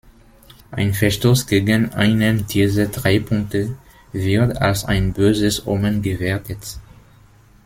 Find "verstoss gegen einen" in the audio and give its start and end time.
0.95-2.47